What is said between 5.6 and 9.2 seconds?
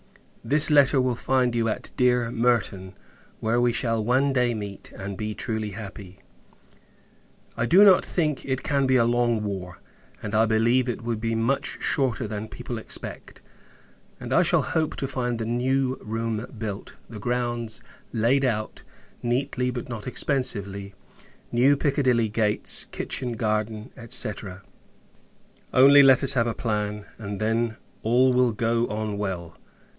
happy. I do not think it can be a